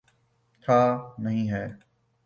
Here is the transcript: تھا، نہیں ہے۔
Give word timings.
تھا، 0.63 0.79
نہیں 1.19 1.49
ہے۔ 1.51 1.65